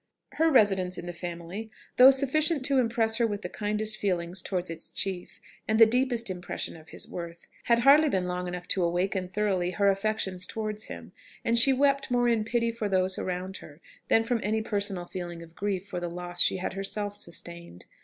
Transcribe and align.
Her 0.31 0.49
residence 0.49 0.97
in 0.97 1.05
the 1.05 1.13
family, 1.13 1.69
though 1.97 2.09
sufficient 2.09 2.65
to 2.65 2.79
impress 2.79 3.17
her 3.17 3.27
with 3.27 3.43
the 3.43 3.49
kindest 3.49 3.95
feelings 3.97 4.41
towards 4.41 4.71
its 4.71 4.89
chief, 4.89 5.39
and 5.67 5.77
the 5.77 5.85
deepest 5.85 6.27
impression 6.27 6.75
of 6.75 6.89
his 6.89 7.07
worth, 7.07 7.45
had 7.65 7.81
hardly 7.81 8.09
been 8.09 8.25
long 8.27 8.47
enough 8.47 8.67
to 8.69 8.81
awaken 8.83 9.27
thoroughly 9.27 9.69
her 9.69 9.89
affections 9.89 10.47
towards 10.47 10.85
him, 10.85 11.11
and 11.45 11.59
she 11.59 11.71
wept 11.71 12.09
more 12.09 12.27
in 12.27 12.43
pity 12.43 12.71
for 12.71 12.89
those 12.89 13.19
around 13.19 13.57
her 13.57 13.79
than 14.07 14.23
from 14.23 14.39
any 14.41 14.63
personal 14.63 15.05
feeling 15.05 15.43
of 15.43 15.53
grief 15.55 15.85
for 15.89 15.99
the 15.99 16.09
loss 16.09 16.41
she 16.41 16.57
had 16.57 16.73
herself 16.73 17.15
sustained. 17.15 17.85